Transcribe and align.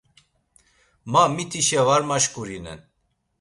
Ma 1.11 1.23
mitişe 1.35 1.81
var 1.87 2.01
maşǩurinen. 2.09 2.79